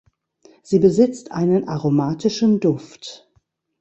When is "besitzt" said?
0.79-1.31